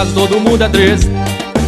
casa 0.00 0.12
todo 0.14 0.40
mundo 0.40 0.64
é 0.64 0.68
três. 0.68 1.10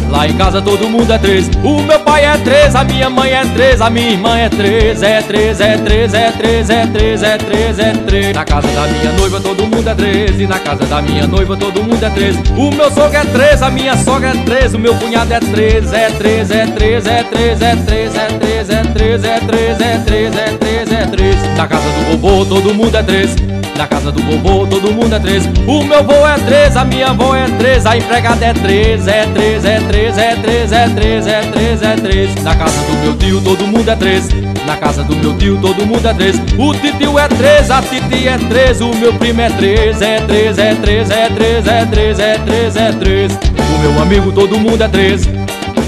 Lá 0.09 0.27
em 0.27 0.33
casa 0.33 0.59
todo 0.59 0.89
mundo 0.89 1.11
é 1.11 1.19
três. 1.19 1.49
O 1.63 1.79
meu 1.83 1.99
pai 1.99 2.25
é 2.25 2.35
três, 2.37 2.75
a 2.75 2.83
minha 2.83 3.07
mãe 3.07 3.31
é 3.31 3.45
três, 3.45 3.79
a 3.79 3.91
minha 3.91 4.09
irmã 4.09 4.35
é 4.35 4.49
três. 4.49 5.03
É 5.03 5.21
três, 5.21 5.61
é 5.61 5.77
três, 5.77 6.13
é 6.15 6.31
três, 6.31 6.69
é 6.71 6.87
três, 6.87 7.21
é 7.21 7.37
três, 7.37 7.79
é 7.79 7.91
três. 7.91 8.35
Na 8.35 8.43
casa 8.43 8.67
da 8.69 8.87
minha 8.87 9.11
noiva 9.11 9.39
todo 9.39 9.67
mundo 9.67 9.87
é 9.87 9.93
três. 9.93 10.39
E 10.39 10.47
na 10.47 10.57
casa 10.57 10.83
da 10.85 10.99
minha 10.99 11.27
noiva 11.27 11.55
todo 11.55 11.83
mundo 11.83 12.03
é 12.03 12.09
três. 12.09 12.35
O 12.57 12.71
meu 12.71 12.89
sogro 12.89 13.17
é 13.17 13.25
três, 13.25 13.61
a 13.61 13.69
minha 13.69 13.95
sogra 13.97 14.29
é 14.29 14.43
três. 14.43 14.73
O 14.73 14.79
meu 14.79 14.95
cunhado 14.95 15.31
é 15.31 15.39
três, 15.39 15.93
é 15.93 16.09
três, 16.09 16.49
é 16.49 16.65
três, 16.65 17.05
é 17.05 17.23
três, 17.23 17.61
é 17.61 17.75
três, 17.75 18.15
é 18.15 18.25
três, 18.39 18.69
é 18.69 18.83
três, 18.93 19.23
é 19.23 19.39
três, 19.39 19.79
é 19.79 19.97
três, 19.99 20.35
é 20.35 20.57
três, 20.57 20.91
é 20.91 21.05
três. 21.05 21.35
Na 21.55 21.67
casa 21.67 21.87
do 21.87 22.17
vovô 22.17 22.43
todo 22.45 22.73
mundo 22.73 22.97
é 22.97 23.03
três. 23.03 23.62
Na 23.83 23.87
casa 23.87 24.13
do 24.13 24.21
vovô 24.21 24.65
todo 24.65 24.93
mundo 24.93 25.13
é 25.13 25.19
três. 25.19 25.45
O 25.67 25.83
meu 25.83 26.01
vô 26.05 26.25
é 26.25 26.37
três, 26.45 26.77
a 26.77 26.85
minha 26.85 27.07
avó 27.07 27.35
é 27.35 27.45
três, 27.59 27.85
a 27.85 27.97
empregada 27.97 28.45
é 28.45 28.53
três, 28.53 29.09
é 29.09 29.25
três, 29.25 29.65
é 29.65 29.77
três, 29.81 30.17
é 30.17 30.35
três, 30.37 30.71
é 30.71 30.87
três, 30.87 31.27
é 31.27 31.41
três, 31.41 31.81
é 31.81 31.95
três. 31.97 32.43
Na 32.43 32.55
casa 32.55 32.81
do 32.81 32.93
meu 33.03 33.17
tio 33.17 33.41
todo 33.41 33.67
mundo 33.67 33.89
é 33.89 33.95
três. 33.97 34.29
Na 34.65 34.77
casa 34.77 35.03
do 35.03 35.13
meu 35.17 35.37
tio 35.37 35.59
todo 35.61 35.85
mundo 35.85 36.07
é 36.07 36.13
três. 36.13 36.37
O 36.57 36.73
tio 36.73 37.19
é 37.19 37.27
três, 37.27 37.69
a 37.69 37.81
titi 37.81 38.25
é 38.25 38.37
três, 38.47 38.79
o 38.79 38.87
meu 38.95 39.13
primo 39.15 39.41
é 39.41 39.49
três, 39.49 40.01
é 40.01 40.21
três, 40.21 40.57
é 40.57 40.75
três, 40.75 41.09
é 41.11 41.27
três, 41.27 41.67
é 41.67 41.85
três, 41.85 42.19
é 42.19 42.37
três, 42.37 42.75
é 42.77 42.91
três. 42.93 43.33
O 43.33 43.79
meu 43.79 44.01
amigo 44.01 44.31
todo 44.31 44.57
mundo 44.57 44.81
é 44.81 44.87
três. 44.87 45.27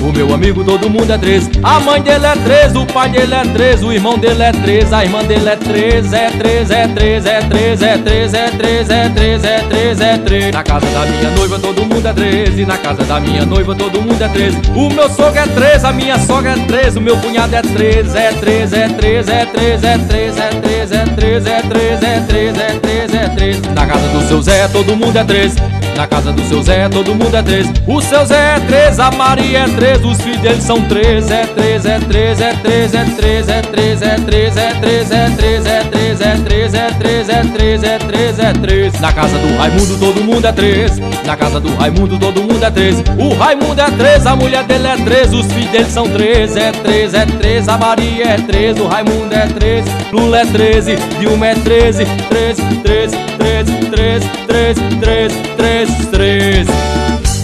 O 0.05 0.11
meu 0.11 0.31
amigo 0.35 0.63
todo 0.63 0.87
mundo 0.87 1.11
é 1.11 1.17
três. 1.17 1.49
A 1.63 1.79
mãe 1.79 1.99
dele 1.99 2.27
é 2.27 2.35
três, 2.35 2.75
o 2.75 2.85
pai 2.85 3.09
dele 3.09 3.33
é 3.33 3.41
três, 3.41 3.83
o 3.83 3.91
irmão 3.91 4.19
dele 4.19 4.43
é 4.43 4.51
três, 4.51 4.93
a 4.93 5.03
irmã 5.03 5.23
dele 5.23 5.49
é 5.49 5.55
três, 5.55 6.13
é 6.13 6.29
três, 6.29 6.69
é 6.69 6.87
três, 6.87 7.25
é 7.25 7.41
três, 7.41 7.81
é 7.81 7.97
três, 7.97 8.33
é 8.35 8.47
três, 8.49 8.89
é 8.91 9.09
três, 9.09 9.43
é 9.43 9.59
três, 9.67 10.01
é 10.01 10.17
três. 10.19 10.53
Na 10.53 10.61
casa 10.61 10.85
da 10.85 11.05
minha 11.07 11.31
noiva 11.31 11.57
todo 11.57 11.85
mundo 11.85 12.07
é 12.07 12.13
três, 12.13 12.59
e 12.59 12.65
na 12.65 12.77
casa 12.77 13.03
da 13.03 13.19
minha 13.19 13.45
noiva 13.47 13.73
todo 13.73 13.99
mundo 13.99 14.21
é 14.21 14.27
três. 14.27 14.53
O 14.75 14.89
meu 14.89 15.09
sogro 15.09 15.39
é 15.39 15.47
três, 15.47 15.83
a 15.83 15.91
minha 15.91 16.19
sogra 16.19 16.51
é 16.51 16.65
três, 16.67 16.95
o 16.95 17.01
meu 17.01 17.17
cunhado 17.17 17.55
é 17.55 17.63
três, 17.63 18.13
é 18.13 18.31
três, 18.33 18.73
é 18.73 18.87
três, 18.89 19.27
é 19.27 19.45
três, 19.45 19.83
é 19.83 19.97
três, 19.97 20.37
é 20.37 20.49
três, 20.49 20.91
é 20.91 21.05
três, 21.15 21.45
é 21.47 21.61
três, 21.63 22.03
é 22.03 22.19
três, 22.27 22.57
é 22.59 22.79
três, 22.79 23.13
é 23.15 23.29
três. 23.29 23.61
Na 23.73 23.87
casa 23.87 24.07
do 24.09 24.21
seu 24.27 24.39
Zé 24.39 24.67
todo 24.67 24.95
mundo 24.95 25.17
é 25.17 25.23
três. 25.23 25.55
Na 25.95 26.05
casa 26.05 26.31
do 26.33 26.43
seu 26.43 26.61
Zé 26.61 26.89
todo 26.89 27.15
mundo 27.15 27.35
é 27.35 27.41
três. 27.41 27.67
O 27.87 28.01
seu 28.01 28.25
Zé 28.25 28.57
é 28.57 28.59
três, 28.59 28.99
a 28.99 29.11
Maria 29.11 29.59
é 29.59 29.67
três, 29.67 30.03
os 30.03 30.19
filhos 30.21 30.41
dele 30.41 30.61
são 30.61 30.81
três. 30.81 31.31
É 31.31 31.45
três, 31.45 31.85
é 31.85 31.99
três, 31.99 32.41
é 32.41 32.53
três, 32.53 32.93
é 32.93 33.05
três, 33.05 33.47
é 33.47 33.61
três, 33.61 34.01
é 34.01 34.17
três, 34.17 34.57
é 34.57 34.69
três, 34.79 35.11
é 35.11 35.29
três, 35.29 35.65
é 35.65 35.83
três, 35.83 36.21
é 36.21 36.39
três, 36.39 36.73
é 36.73 36.91
três, 36.91 37.29
é 37.29 37.41
três, 37.43 37.83
é 37.83 37.97
três, 37.97 38.39
é 38.39 38.53
três. 38.53 38.99
Na 38.99 39.13
casa 39.13 39.37
do 39.37 39.57
Raimundo 39.57 39.97
todo 39.97 40.23
mundo 40.23 40.45
é 40.45 40.51
três. 40.51 40.97
Na 41.25 41.37
casa 41.37 41.59
do 41.59 41.73
Raimundo 41.75 42.19
todo 42.19 42.41
mundo 42.41 42.63
é 42.63 42.71
três. 42.71 43.03
O 43.17 43.33
Raimundo 43.33 43.79
é 43.79 43.91
três, 43.91 44.27
a 44.27 44.35
mulher 44.35 44.63
dele 44.63 44.87
é 44.87 44.97
três, 44.97 45.33
os 45.33 45.45
filhos 45.53 45.69
dele 45.71 45.89
são 45.89 46.07
três. 46.09 46.57
É 46.57 46.71
três, 46.71 47.13
é 47.13 47.25
três, 47.25 47.69
a 47.69 47.77
Maria 47.77 48.25
é 48.25 48.37
três, 48.37 48.77
o 48.79 48.87
Raimundo 48.87 49.33
é 49.33 49.47
três, 49.47 49.85
Lula 50.11 50.39
é 50.39 50.45
treze, 50.45 50.95
Dilma 51.19 51.47
é 51.47 51.55
treze, 51.55 52.05
treze, 52.29 52.61
treze, 52.83 53.17
treze. 53.37 53.74
13, 53.95 54.27
13, 54.45 54.81
13, 54.99 55.35
13, 55.55 56.05
13. 56.07 56.71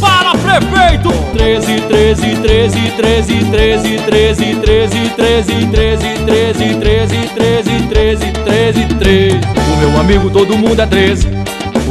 Fala, 0.02 0.34
prefeito! 0.34 1.10
13, 1.32 1.80
13, 1.88 2.36
13, 2.42 2.92
13, 2.98 3.46
13, 3.52 3.98
13, 4.06 4.56
13, 4.60 5.10
13, 5.16 5.68
13, 5.72 6.26
13, 6.26 6.76
13, 6.76 7.30
13, 7.30 7.88
13, 7.88 8.32
13, 8.44 8.86
13. 9.00 9.40
O 9.72 9.78
meu 9.78 10.00
amigo 10.02 10.30
todo 10.30 10.58
mundo 10.58 10.82
é 10.82 10.86
13. 10.86 11.30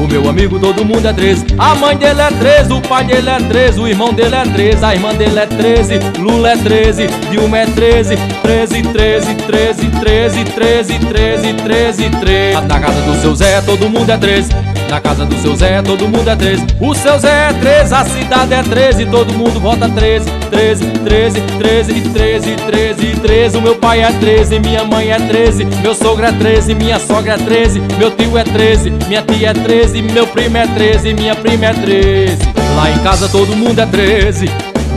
O 0.01 0.09
meu 0.09 0.27
amigo 0.31 0.59
todo 0.59 0.83
mundo 0.83 1.07
é 1.07 1.13
13. 1.13 1.45
A 1.59 1.75
mãe 1.75 1.95
dele 1.95 2.23
é 2.23 2.31
13, 2.31 2.73
o 2.73 2.81
pai 2.81 3.05
dele 3.05 3.29
é 3.29 3.37
13, 3.37 3.81
o 3.81 3.87
irmão 3.87 4.15
dele 4.15 4.35
é 4.35 4.45
13, 4.45 4.83
a 4.83 4.95
irmã 4.95 5.15
dele 5.15 5.39
é 5.39 5.45
13, 5.45 5.99
Lula 6.19 6.53
é 6.53 6.57
13, 6.57 7.07
Dilma 7.31 7.59
é 7.59 7.67
13, 7.67 8.17
13, 8.43 8.83
13, 8.83 9.35
13, 9.35 9.91
13, 10.01 10.45
13, 10.45 10.99
13, 11.01 11.55
13, 11.55 12.11
13. 12.19 12.67
Na 12.67 12.81
casa 12.81 13.03
do 13.03 13.15
seu 13.21 13.35
Zé 13.35 13.61
todo 13.61 13.91
mundo 13.91 14.11
é 14.11 14.17
13. 14.17 14.49
Na 14.91 15.01
casa 15.01 15.25
do 15.25 15.37
seu 15.37 15.55
Zé 15.55 15.81
todo 15.83 16.09
mundo 16.09 16.29
é 16.29 16.35
13. 16.35 16.67
O 16.81 16.93
seu 16.97 17.17
Zé 17.17 17.51
é 17.51 17.53
13, 17.53 17.95
a 17.95 18.05
cidade 18.05 18.55
é 18.55 18.61
13, 18.61 19.07
todo 19.07 19.33
mundo 19.35 19.61
vota 19.61 19.89
13. 19.89 20.29
13, 20.51 20.85
13, 21.05 21.41
13, 21.59 22.01
13, 22.13 22.57
13, 22.57 23.21
13. 23.21 23.57
O 23.57 23.63
meu 23.63 23.77
pai 23.77 24.03
é 24.03 24.11
13, 24.11 24.59
minha 24.59 24.83
mãe 24.83 25.13
é 25.13 25.17
13, 25.17 25.65
meu 25.81 25.95
sogro 25.95 26.27
é 26.27 26.33
13, 26.33 26.75
minha 26.75 26.99
sogra 26.99 27.35
é 27.35 27.37
13, 27.37 27.81
meu 27.99 28.11
tio 28.11 28.37
é 28.37 28.43
13, 28.43 28.91
minha 29.07 29.23
tia 29.23 29.51
é 29.51 29.55
13, 29.55 30.03
meu 30.03 30.27
primo 30.27 30.57
é 30.57 30.67
13, 30.67 31.15
minha 31.15 31.37
prima 31.37 31.67
é 31.67 31.73
13. 31.73 32.37
Lá 32.75 32.91
em 32.91 32.99
casa 32.99 33.29
todo 33.29 33.55
mundo 33.55 33.79
é 33.79 33.87
13. 33.87 34.70